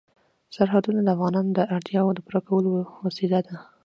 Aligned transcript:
سرحدونه 0.55 0.99
د 1.03 1.07
افغانانو 1.15 1.51
د 1.57 1.59
اړتیاوو 1.75 2.15
د 2.15 2.19
پوره 2.25 2.41
کولو 2.47 2.69
وسیله 3.05 3.39
ده. 3.47 3.55